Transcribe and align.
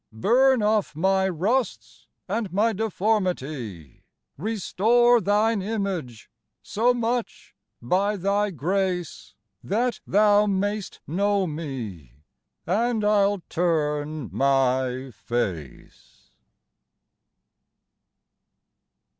Burne 0.11 0.63
off 0.63 0.95
my 0.95 1.29
rusts, 1.29 2.07
and 2.27 2.51
my 2.51 2.73
deformity, 2.73 4.03
Restore 4.35 5.21
thine 5.21 5.61
Image, 5.61 6.27
so 6.63 6.91
much, 6.91 7.55
by 7.83 8.15
thy 8.17 8.49
grace, 8.49 9.35
That 9.63 9.99
thou 10.07 10.47
may'st 10.47 11.01
know 11.05 11.45
mee, 11.45 12.13
and 12.65 13.05
I'll 13.05 13.43
turne 13.47 14.29
my 14.33 15.11
face. 15.13 16.31